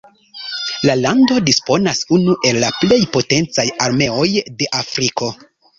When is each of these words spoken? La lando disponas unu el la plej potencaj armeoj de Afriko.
La 0.89 0.95
lando 1.01 1.37
disponas 1.51 2.01
unu 2.19 2.35
el 2.53 2.59
la 2.67 2.73
plej 2.81 3.01
potencaj 3.19 3.71
armeoj 3.89 4.29
de 4.43 4.75
Afriko. 4.85 5.35